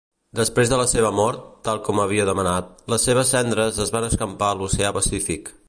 Després 0.37 0.69
de 0.69 0.77
la 0.79 0.85
seva 0.93 1.11
mort, 1.17 1.43
tal 1.67 1.83
com 1.89 2.01
havia 2.05 2.25
demanat, 2.31 2.73
les 2.95 3.07
seves 3.11 3.35
cendres 3.37 3.79
es 3.87 3.95
van 3.97 4.09
escampar 4.09 4.51
a 4.55 4.59
l'oceà 4.63 4.95
Pacífic. 5.01 5.57